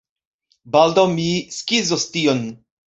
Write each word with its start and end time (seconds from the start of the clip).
Baldaŭ 0.77 1.05
mi 1.13 1.29
skizos 1.59 2.11
tion! 2.19 2.47